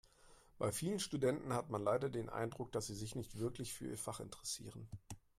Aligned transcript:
Bei 0.57 0.71
vielen 0.71 0.97
Studenten 0.97 1.53
hat 1.53 1.69
man 1.69 1.83
leider 1.83 2.09
den 2.09 2.27
Eindruck, 2.27 2.71
dass 2.71 2.87
sie 2.87 2.95
sich 2.95 3.13
nicht 3.15 3.37
wirklich 3.37 3.71
für 3.71 3.85
ihr 3.85 3.99
Fach 3.99 4.19
interessieren. 4.19 4.89